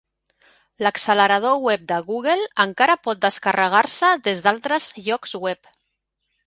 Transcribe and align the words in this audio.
L'accelerador 0.85 1.59
web 1.67 1.83
de 1.91 1.99
Google 2.07 2.47
encara 2.65 2.97
pot 3.07 3.23
descarregar-se 3.27 4.13
des 4.29 4.43
d'altres 4.49 4.93
llocs 5.09 5.41
web. 5.47 5.75